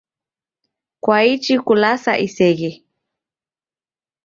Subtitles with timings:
[1.03, 2.71] Kwaichi kulasa iseghe?